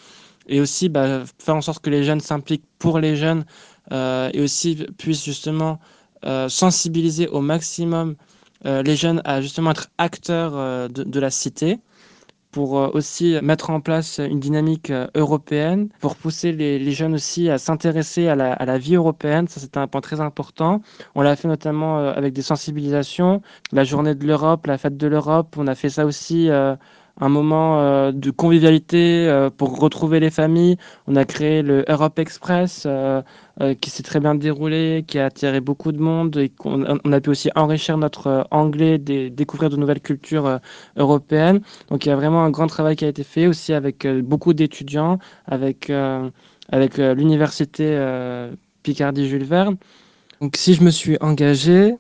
et 0.48 0.62
aussi 0.62 0.90
bah, 0.90 1.24
faire 1.40 1.56
en 1.56 1.62
sorte 1.62 1.84
que 1.84 1.90
les 1.90 2.04
jeunes 2.04 2.20
s'impliquent 2.20 2.66
pour 2.78 3.00
les 3.00 3.16
jeunes 3.16 3.46
euh, 3.92 4.30
et 4.34 4.42
aussi 4.42 4.86
puissent 4.98 5.24
justement 5.24 5.80
sensibiliser 6.50 7.28
au 7.30 7.42
maximum 7.42 8.16
les 8.64 8.96
jeunes 8.96 9.24
à 9.26 9.42
justement 9.42 9.72
être 9.72 9.88
acteurs 9.98 10.88
de 10.88 11.20
la 11.20 11.32
cité 11.32 11.80
pour 12.52 12.78
euh, 12.80 12.90
aussi 12.94 13.38
mettre 13.42 13.70
en 13.70 13.80
place 13.82 14.20
une 14.20 14.40
dynamique 14.40 14.90
euh, 14.90 15.08
européenne, 15.16 15.90
pour 16.00 16.16
pousser 16.16 16.52
les, 16.52 16.92
jeunes 16.92 17.14
aussi 17.16 17.50
à 17.50 17.58
s'intéresser 17.58 18.28
à 18.28 18.36
la, 18.36 18.54
à 18.54 18.66
la, 18.66 18.78
vie 18.78 18.96
européenne. 18.96 19.48
Ça, 19.48 19.60
c'est 19.60 19.78
un 19.78 19.88
point 19.88 20.02
très 20.02 20.20
important. 20.22 20.82
On 21.16 21.22
l'a 21.22 21.36
fait 21.36 21.48
notamment 21.48 22.00
euh, 22.00 22.14
avec 22.14 22.34
des 22.34 22.42
sensibilisations, 22.42 23.42
la 23.72 23.84
journée 23.84 24.16
de 24.16 24.26
l'Europe, 24.26 24.68
la 24.68 24.78
fête 24.78 24.98
de 24.98 25.08
l'Europe. 25.08 25.56
On 25.58 25.68
a 25.68 25.76
fait 25.76 25.90
ça 25.90 26.06
aussi 26.06 26.50
un 27.22 27.30
moment 27.30 27.80
euh, 27.80 28.12
de 28.12 28.32
convivialité 28.32 29.28
euh, 29.28 29.50
pour 29.50 29.80
retrouver 29.80 30.20
les 30.20 30.32
familles. 30.32 30.78
On 31.08 31.16
a 31.16 31.24
créé 31.24 31.62
le 31.62 31.86
Europe 31.88 32.18
Express 32.18 32.84
euh, 32.88 33.22
qui 33.80 33.92
s'est 33.92 34.04
très 34.04 34.20
bien 34.20 34.34
déroulé, 34.34 35.06
qui 35.08 35.20
a 35.20 35.26
attiré 35.26 35.62
beaucoup 35.62 35.92
de 35.92 36.00
monde 36.00 36.36
et 36.38 36.52
on, 36.66 36.84
a 36.84 37.22
pu 37.22 37.30
aussi 37.30 37.52
enrichir 37.56 37.98
notre 37.98 38.48
anglais, 38.50 38.98
découvrir 38.98 39.70
de 39.70 39.78
nouvelles 39.78 40.02
cultures 40.02 40.60
européennes. 40.98 41.62
Donc 41.90 42.06
il 42.06 42.10
y 42.10 42.12
a 42.12 42.16
vraiment 42.16 42.44
un 42.44 42.50
grand 42.50 42.66
travail 42.66 42.96
qui 42.96 43.06
a 43.06 43.08
été 43.08 43.24
fait 43.24 43.46
aussi 43.46 43.74
avec 43.74 44.08
beaucoup 44.08 44.54
d'étudiants, 44.54 45.20
avec, 45.46 45.92
avec 46.70 46.98
l'université 46.98 47.96
Picardie 48.82 49.30
Jules 49.30 49.44
Verne. 49.44 49.78
Donc 50.40 50.56
si 50.58 50.74
je 50.74 50.84
me 50.84 50.90
suis 50.90 51.18
engagé, 51.22 51.96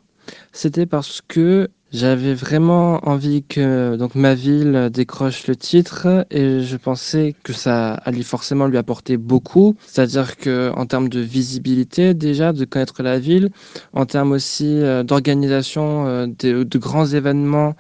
c'était 0.51 0.87
parce 0.87 1.21
que 1.21 1.69
j'avais 1.91 2.33
vraiment 2.33 3.05
envie 3.07 3.43
que 3.43 3.97
donc 3.97 4.15
ma 4.15 4.33
ville 4.33 4.89
décroche 4.93 5.47
le 5.47 5.57
titre 5.57 6.25
et 6.31 6.61
je 6.61 6.77
pensais 6.77 7.35
que 7.43 7.51
ça 7.51 7.93
allait 7.93 8.23
forcément 8.23 8.67
lui 8.67 8.77
apporter 8.77 9.17
beaucoup, 9.17 9.75
c'est-à-dire 9.85 10.37
que 10.37 10.71
en 10.75 10.85
termes 10.85 11.09
de 11.09 11.19
visibilité 11.19 12.13
déjà, 12.13 12.53
de 12.53 12.63
connaître 12.63 13.03
la 13.03 13.19
ville, 13.19 13.49
en 13.93 14.05
termes 14.05 14.31
aussi 14.31 14.79
euh, 14.81 15.03
d'organisation 15.03 16.07
euh, 16.07 16.27
de, 16.27 16.77
grands 16.77 17.05
événements 17.07 17.75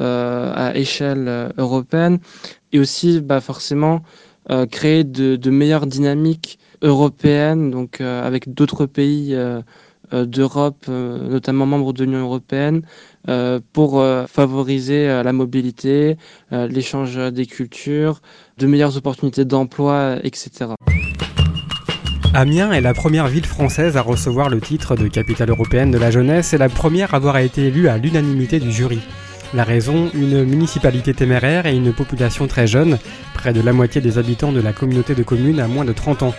euh, 0.00 0.52
à 0.54 0.76
échelle 0.76 1.52
européenne 1.58 2.18
et 2.72 2.78
aussi 2.78 3.20
bah, 3.20 3.40
forcément 3.40 4.02
créer 4.70 5.02
de, 5.02 5.34
de, 5.34 5.50
meilleures 5.50 5.88
dynamiques 5.88 6.60
européennes, 6.82 7.72
donc 7.72 8.00
avec 8.00 8.54
d'autres 8.54 8.86
pays 8.86 9.36
d'Europe, 10.12 10.86
notamment 10.86 11.66
membres 11.66 11.92
de 11.92 12.04
l'Union 12.04 12.20
européenne, 12.20 12.82
euh, 12.82 13.15
pour 13.72 14.00
euh, 14.00 14.26
favoriser 14.26 15.08
euh, 15.08 15.22
la 15.22 15.32
mobilité, 15.32 16.16
l'échange 16.50 17.16
des 17.32 17.46
cultures, 17.46 18.20
de 18.58 18.66
meilleures 18.66 18.96
opportunités 18.96 19.44
d'emploi, 19.44 20.16
etc. 20.22 20.70
Amiens 22.34 22.72
est 22.72 22.80
la 22.80 22.92
première 22.92 23.28
ville 23.28 23.46
française 23.46 23.96
à 23.96 24.02
recevoir 24.02 24.50
le 24.50 24.60
titre 24.60 24.94
de 24.94 25.08
capitale 25.08 25.50
européenne 25.50 25.90
de 25.90 25.98
la 25.98 26.10
jeunesse 26.10 26.52
et 26.52 26.58
la 26.58 26.68
première 26.68 27.14
à 27.14 27.16
avoir 27.16 27.38
été 27.38 27.68
élue 27.68 27.88
à 27.88 27.96
l'unanimité 27.96 28.60
du 28.60 28.70
jury. 28.70 29.00
La 29.54 29.64
raison, 29.64 30.10
une 30.12 30.44
municipalité 30.44 31.14
téméraire 31.14 31.66
et 31.66 31.74
une 31.74 31.92
population 31.92 32.46
très 32.46 32.66
jeune, 32.66 32.98
près 33.32 33.52
de 33.52 33.60
la 33.60 33.72
moitié 33.72 34.00
des 34.00 34.18
habitants 34.18 34.52
de 34.52 34.60
la 34.60 34.72
communauté 34.72 35.14
de 35.14 35.22
communes 35.22 35.60
à 35.60 35.68
moins 35.68 35.84
de 35.84 35.92
30 35.92 36.24
ans. 36.24 36.34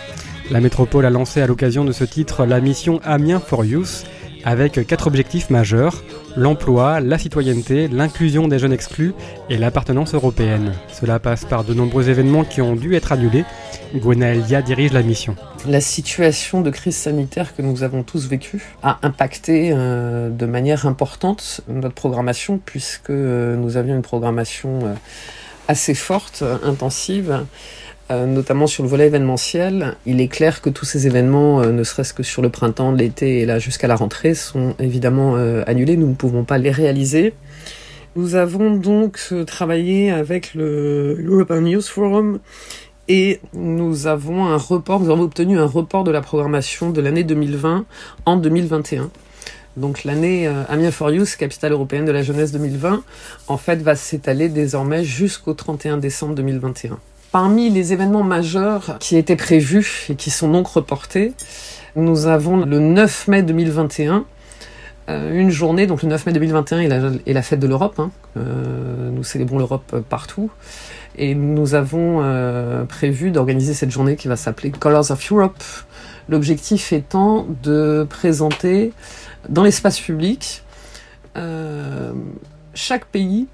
La 0.50 0.60
métropole 0.60 1.04
a 1.04 1.10
lancé 1.10 1.40
à 1.40 1.46
l'occasion 1.46 1.84
de 1.84 1.92
ce 1.92 2.04
titre 2.04 2.46
la 2.46 2.60
mission 2.60 3.00
Amiens 3.04 3.40
for 3.40 3.64
Youth, 3.64 4.04
avec 4.44 4.86
quatre 4.86 5.06
objectifs 5.06 5.50
majeurs, 5.50 6.02
l'emploi, 6.36 7.00
la 7.00 7.18
citoyenneté, 7.18 7.88
l'inclusion 7.88 8.48
des 8.48 8.58
jeunes 8.58 8.72
exclus 8.72 9.14
et 9.50 9.58
l'appartenance 9.58 10.14
européenne. 10.14 10.72
Cela 10.92 11.18
passe 11.18 11.44
par 11.44 11.64
de 11.64 11.74
nombreux 11.74 12.08
événements 12.08 12.44
qui 12.44 12.60
ont 12.60 12.76
dû 12.76 12.94
être 12.94 13.12
annulés. 13.12 13.44
Gwenaëlia 13.94 14.62
dirige 14.62 14.92
la 14.92 15.02
mission. 15.02 15.36
La 15.66 15.80
situation 15.80 16.60
de 16.60 16.70
crise 16.70 16.96
sanitaire 16.96 17.56
que 17.56 17.62
nous 17.62 17.82
avons 17.82 18.02
tous 18.02 18.26
vécue 18.28 18.62
a 18.82 18.98
impacté 19.02 19.72
euh, 19.72 20.30
de 20.30 20.46
manière 20.46 20.86
importante 20.86 21.62
notre 21.68 21.94
programmation 21.94 22.60
puisque 22.64 23.10
euh, 23.10 23.56
nous 23.56 23.76
avions 23.76 23.96
une 23.96 24.02
programmation 24.02 24.80
euh, 24.84 24.94
assez 25.66 25.94
forte, 25.94 26.44
intensive 26.64 27.44
euh, 28.10 28.24
notamment 28.24 28.66
sur 28.66 28.82
le 28.82 28.88
volet 28.88 29.06
événementiel. 29.06 29.96
Il 30.06 30.22
est 30.22 30.28
clair 30.28 30.62
que 30.62 30.70
tous 30.70 30.86
ces 30.86 31.06
événements, 31.06 31.60
euh, 31.60 31.72
ne 31.72 31.84
serait-ce 31.84 32.14
que 32.14 32.22
sur 32.22 32.40
le 32.40 32.48
printemps, 32.48 32.90
l'été 32.90 33.40
et 33.40 33.46
là 33.46 33.58
jusqu'à 33.58 33.86
la 33.86 33.96
rentrée, 33.96 34.34
sont 34.34 34.74
évidemment 34.78 35.36
euh, 35.36 35.62
annulés. 35.66 35.98
Nous 35.98 36.08
ne 36.08 36.14
pouvons 36.14 36.44
pas 36.44 36.56
les 36.56 36.70
réaliser. 36.70 37.34
Nous 38.16 38.34
avons 38.34 38.70
donc 38.76 39.20
travaillé 39.46 40.10
avec 40.10 40.54
le 40.54 41.22
European 41.22 41.60
News 41.60 41.82
Forum 41.82 42.38
et 43.08 43.40
nous 43.52 44.06
avons 44.06 44.46
un 44.46 44.56
report, 44.56 45.00
nous 45.00 45.10
avons 45.10 45.24
obtenu 45.24 45.58
un 45.58 45.66
report 45.66 46.04
de 46.04 46.10
la 46.10 46.22
programmation 46.22 46.88
de 46.88 47.02
l'année 47.02 47.24
2020 47.24 47.84
en 48.24 48.36
2021. 48.36 49.10
Donc 49.76 50.02
l'année 50.04 50.48
Amiens 50.68 50.90
for 50.90 51.10
Youth, 51.10 51.36
capitale 51.36 51.72
européenne 51.72 52.06
de 52.06 52.10
la 52.10 52.22
jeunesse 52.22 52.50
2020, 52.50 53.04
en 53.46 53.56
fait 53.58 53.82
va 53.82 53.94
s'étaler 53.94 54.48
désormais 54.48 55.04
jusqu'au 55.04 55.52
31 55.52 55.98
décembre 55.98 56.34
2021. 56.34 56.98
Parmi 57.30 57.68
les 57.68 57.92
événements 57.92 58.24
majeurs 58.24 58.96
qui 59.00 59.16
étaient 59.16 59.36
prévus 59.36 60.06
et 60.08 60.14
qui 60.14 60.30
sont 60.30 60.50
donc 60.50 60.66
reportés, 60.66 61.34
nous 61.94 62.26
avons 62.26 62.56
le 62.64 62.78
9 62.78 63.28
mai 63.28 63.42
2021, 63.42 64.24
euh, 65.10 65.38
une 65.38 65.50
journée, 65.50 65.86
donc 65.86 66.02
le 66.02 66.08
9 66.08 66.24
mai 66.24 66.32
2021 66.32 66.80
est 66.80 67.32
la, 67.32 67.42
fête 67.42 67.60
de 67.60 67.66
l'Europe. 67.66 67.98
Hein. 67.98 68.10
Euh, 68.38 69.10
nous 69.10 69.24
célébrons 69.24 69.58
l'Europe 69.58 69.96
partout. 70.08 70.50
Et 71.16 71.34
nous 71.34 71.74
avons 71.74 72.22
euh, 72.22 72.84
prévu 72.84 73.30
d'organiser 73.30 73.74
cette 73.74 73.90
journée 73.90 74.16
qui 74.16 74.28
va 74.28 74.36
s'appeler 74.36 74.70
Colors 74.70 75.10
of 75.10 75.32
Europe. 75.32 75.62
L'objectif 76.30 76.94
étant 76.94 77.46
de 77.62 78.06
présenter 78.08 78.92
dans 79.50 79.64
l'espace 79.64 80.00
public 80.00 80.62
chaque 82.74 83.04
pays, 83.06 83.46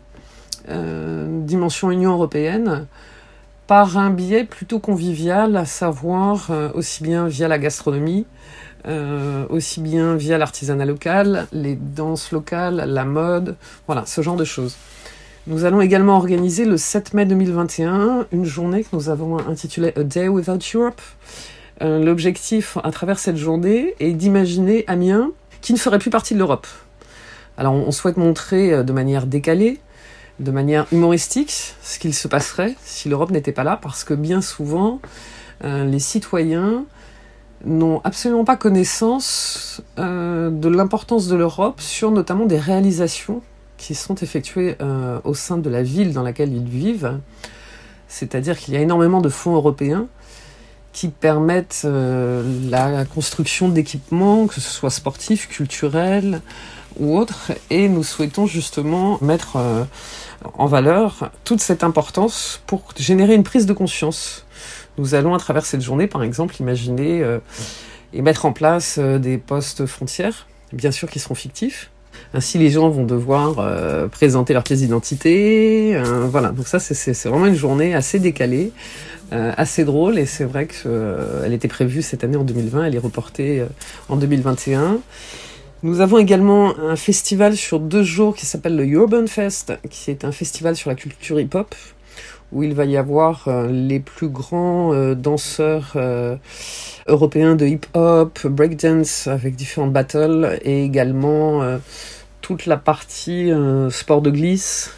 dimension 0.67 1.91
Union 1.91 2.13
européenne, 2.13 2.87
par 3.67 3.97
un 3.97 4.11
biais 4.11 4.45
plutôt 4.45 4.79
convivial, 4.79 5.57
à 5.57 5.65
savoir 5.65 6.51
euh, 6.51 6.71
aussi 6.75 7.03
bien 7.03 7.27
via 7.27 7.49
la 7.49 7.59
gastronomie, 7.59 8.27
euh, 8.87 9.47
aussi 9.49 9.81
bien 9.81 10.17
via 10.17 10.37
l'artisanat 10.37 10.85
local, 10.85 11.47
les 11.53 11.75
danses 11.75 12.31
locales, 12.31 12.85
la 12.87 13.05
mode, 13.05 13.57
voilà, 13.87 14.05
ce 14.07 14.21
genre 14.21 14.37
de 14.37 14.45
choses. 14.45 14.77
Nous 15.47 15.65
allons 15.65 15.81
également 15.81 16.17
organiser 16.17 16.65
le 16.65 16.77
7 16.77 17.15
mai 17.15 17.27
2021 17.27 18.27
une 18.33 18.45
journée 18.45 18.83
que 18.83 18.95
nous 18.95 19.09
avons 19.09 19.39
intitulée 19.47 19.93
A 19.97 20.03
Day 20.03 20.29
Without 20.29 20.59
Europe. 20.75 21.01
Euh, 21.83 22.03
l'objectif 22.03 22.79
à 22.83 22.91
travers 22.91 23.19
cette 23.19 23.37
journée 23.37 23.95
est 24.01 24.13
d'imaginer 24.13 24.85
Amiens 24.87 25.33
qui 25.61 25.73
ne 25.73 25.79
ferait 25.79 25.99
plus 25.99 26.11
partie 26.11 26.35
de 26.35 26.39
l'Europe. 26.39 26.67
Alors 27.57 27.75
on 27.75 27.91
souhaite 27.93 28.17
montrer 28.17 28.83
de 28.83 28.93
manière 28.93 29.27
décalée 29.27 29.81
de 30.41 30.51
manière 30.51 30.87
humoristique 30.93 31.75
ce 31.83 31.99
qu'il 31.99 32.15
se 32.15 32.29
passerait 32.29 32.75
si 32.85 33.09
l'Europe 33.09 33.31
n'était 33.31 33.53
pas 33.53 33.65
là, 33.65 33.79
parce 33.81 34.05
que 34.05 34.15
bien 34.15 34.41
souvent, 34.41 35.01
euh, 35.65 35.85
les 35.85 36.01
citoyens 36.01 36.85
n'ont 37.65 38.01
absolument 38.05 38.45
pas 38.45 38.57
connaissance 38.57 39.83
euh, 39.99 40.51
de 40.51 40.69
l'importance 40.69 41.29
de 41.29 41.37
l'Europe 41.37 41.81
sur 41.81 42.11
notamment 42.11 42.47
des 42.47 42.59
réalisations 42.59 43.43
qui 43.77 43.95
sont 43.95 44.17
effectuées 44.17 44.77
euh, 44.83 45.21
au 45.25 45.35
sein 45.35 45.57
de 45.57 45.71
la 45.71 45.83
ville 45.83 46.13
dans 46.13 46.23
laquelle 46.23 46.53
ils 46.53 46.69
vivent. 46.69 47.19
C'est-à-dire 48.09 48.59
qu'il 48.59 48.75
y 48.75 48.77
a 48.77 48.81
énormément 48.81 49.21
de 49.21 49.29
fonds 49.29 49.55
européens 49.55 50.07
qui 50.93 51.09
permettent 51.09 51.85
la 51.85 53.05
construction 53.05 53.69
d'équipements, 53.69 54.47
que 54.47 54.55
ce 54.55 54.71
soit 54.71 54.91
sportifs, 54.91 55.49
culturels 55.49 56.41
ou 57.01 57.19
autres, 57.19 57.51
et 57.71 57.89
nous 57.89 58.05
souhaitons 58.05 58.47
justement 58.47 59.19
mettre 59.21 59.59
en 60.59 60.67
valeur 60.67 61.31
toute 61.45 61.61
cette 61.61 61.85
importance 61.85 62.63
pour 62.67 62.83
générer 62.97 63.35
une 63.35 63.43
prise 63.45 63.67
de 63.67 63.73
conscience. 63.73 64.45
Nous 64.99 65.15
allons 65.15 65.35
à 65.35 65.39
travers 65.39 65.67
cette 65.67 65.81
journée, 65.81 66.07
par 66.07 66.23
exemple, 66.23 66.55
imaginer 66.61 67.23
euh, 67.23 67.39
et 68.13 68.23
mettre 68.23 68.45
en 68.47 68.53
place 68.53 68.97
euh, 68.99 69.19
des 69.19 69.39
postes 69.39 69.87
frontières, 69.87 70.47
bien 70.73 70.91
sûr 70.93 71.11
qui 71.11 71.19
seront 71.19 71.35
fictifs. 71.35 71.91
Ainsi, 72.33 72.59
les 72.59 72.71
gens 72.71 72.89
vont 72.91 73.05
devoir 73.05 73.59
euh, 73.59 74.07
présenter 74.07 74.53
leur 74.55 74.63
pièce 74.63 74.81
d'identité. 74.81 76.01
voilà, 76.31 76.51
donc 76.51 76.69
ça, 76.69 76.79
c'est- 76.79 77.29
vraiment 77.29 77.47
une 77.47 77.57
journée 77.57 77.95
assez 77.95 78.19
décalée, 78.21 78.71
assez 79.33 79.85
drôle, 79.85 80.17
et 80.19 80.27
c'est 80.27 80.45
vrai 80.45 80.67
qu'elle 80.69 81.53
était 81.53 81.67
prévue 81.67 82.03
cette 82.03 82.23
année 82.23 82.37
en 82.37 82.45
2020, 82.45 82.85
elle 82.85 82.95
est 82.95 82.99
reportée 83.01 83.65
en 84.09 84.15
2021. 84.17 84.99
Nous 85.85 86.01
avons 86.01 86.17
également 86.17 86.79
un 86.79 86.97
festival 86.97 87.59
sur 87.59 87.79
deux 87.79 88.05
jours 88.05 88.35
qui 88.35 88.47
s'appelle 88.47 88.75
le 88.75 88.87
Urban 88.87 89.27
Fest, 89.27 89.75
qui 89.91 90.11
est 90.11 90.25
un 90.25 90.33
festival 90.33 90.77
sur 90.77 90.89
la 90.89 90.97
culture 90.97 91.39
hip-hop, 91.39 91.75
où 92.53 92.63
il 92.63 92.73
va 92.73 92.87
y 92.87 92.97
avoir 92.97 93.49
euh, 93.49 93.67
les 93.71 94.01
plus 94.01 94.31
grands 94.31 94.95
euh, 94.95 95.15
danseurs 95.15 95.93
euh, 95.97 96.37
européens 97.07 97.55
de 97.55 97.67
hip-hop, 97.67 98.47
breakdance, 98.47 99.27
avec 99.27 99.57
différentes 99.57 99.93
battles, 99.93 100.59
et 100.63 100.85
également 100.85 101.79
toute 102.41 102.65
la 102.65 102.79
partie 102.79 103.53
sport 103.91 104.23
de 104.23 104.31
glisse, 104.31 104.91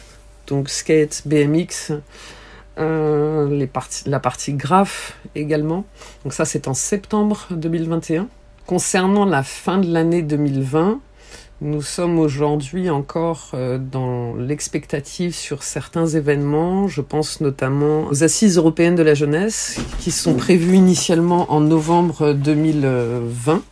donc 0.47 0.69
skate, 0.69 1.23
BMX, 1.25 1.91
la 2.77 4.19
partie 4.21 4.53
graph 4.53 5.17
également. 5.35 5.83
Donc 6.23 6.31
ça 6.31 6.45
c'est 6.45 6.69
en 6.69 6.73
septembre 6.73 7.45
2021. 7.51 8.29
Concernant 8.67 9.23
la 9.23 9.43
fin 9.43 9.77
de 9.77 9.89
l'année 9.89 10.21
2020, 10.21 10.99
nous 11.61 11.81
sommes 11.81 12.19
aujourd'hui 12.19 12.89
encore 12.89 13.51
euh, 13.53 13.77
dans 13.77 14.35
l'expectative 14.35 15.33
sur 15.33 15.63
certains 15.63 16.05
événements. 16.05 16.89
Je 16.89 16.99
pense 16.99 17.39
notamment 17.39 18.07
aux 18.07 18.25
Assises 18.25 18.57
européennes 18.57 18.95
de 18.95 19.03
la 19.03 19.13
jeunesse 19.13 19.79
qui 19.99 20.11
sont 20.11 20.33
prévues 20.33 20.75
initialement 20.75 21.49
en 21.49 21.61
novembre 21.61 22.33
2020. 22.33 23.63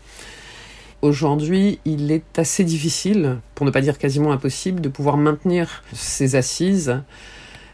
Aujourd'hui, 1.01 1.79
il 1.83 2.09
est 2.09 2.39
assez 2.39 2.63
difficile, 2.63 3.39
pour 3.53 3.65
ne 3.65 3.71
pas 3.71 3.81
dire 3.81 3.97
quasiment 3.97 4.31
impossible, 4.31 4.79
de 4.79 4.87
pouvoir 4.87 5.17
maintenir 5.17 5.83
ces 5.91 6.37
assises 6.37 7.01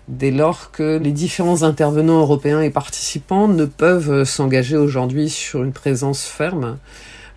dès 0.07 0.31
lors 0.31 0.71
que 0.71 0.97
les 0.97 1.11
différents 1.11 1.61
intervenants 1.61 2.21
européens 2.21 2.61
et 2.61 2.71
participants 2.71 3.47
ne 3.47 3.65
peuvent 3.65 4.23
s'engager 4.23 4.75
aujourd'hui 4.75 5.29
sur 5.29 5.63
une 5.63 5.71
présence 5.71 6.25
ferme. 6.25 6.79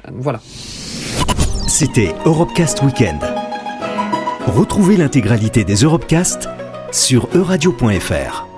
Euh, 0.06 0.10
Voilà. 0.14 0.40
C'était 1.66 2.14
Europecast 2.24 2.82
Weekend. 2.82 3.20
Retrouvez 4.46 4.96
l'intégralité 4.96 5.64
des 5.64 5.76
Europecast 5.76 6.48
sur 6.92 7.28
euradio.fr. 7.34 8.53